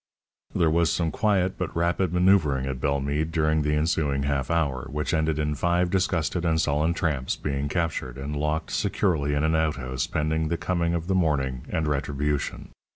There 0.55 0.71
was 0.71 0.91
some 0.91 1.11
quiet, 1.11 1.59
but 1.59 1.75
rapid, 1.75 2.11
mavoeuvring 2.11 2.65
at 2.65 2.81
Bellemeade 2.81 3.31
during 3.31 3.61
the 3.61 3.75
ensuring 3.75 4.23
half 4.23 4.49
hour, 4.49 4.87
which 4.89 5.13
ended 5.13 5.37
in 5.37 5.53
five 5.53 5.91
disgusted 5.91 6.43
and 6.43 6.59
sullen 6.59 6.95
tramps 6.95 7.35
being 7.35 7.69
captured, 7.69 8.17
and 8.17 8.35
locked 8.35 8.71
securely 8.71 9.35
in 9.35 9.43
an 9.43 9.53
outhouse 9.55 10.07
pending 10.07 10.47
the 10.47 10.57
coming 10.57 10.95
of 10.95 11.05
the 11.05 11.13
morning 11.13 11.67
and 11.69 11.87
retribution. 11.87 12.69